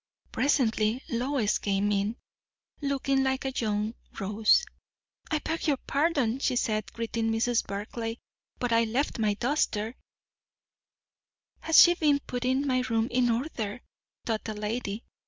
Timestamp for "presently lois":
0.31-1.59